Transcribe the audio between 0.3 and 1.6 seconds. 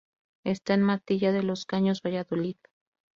Está en Matilla de